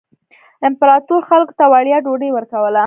[0.67, 2.79] امپراتور خلکو ته وړیا ډوډۍ ورکوله.